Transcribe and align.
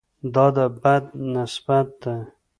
دا 0.33 0.45
د 0.55 0.57
بد 0.81 1.05
نسبت 1.33 1.87
ده. 2.01 2.15